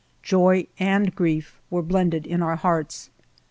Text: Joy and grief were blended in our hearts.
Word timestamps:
Joy 0.23 0.65
and 0.79 1.13
grief 1.13 1.61
were 1.69 1.83
blended 1.83 2.25
in 2.25 2.41
our 2.41 2.55
hearts. 2.55 3.11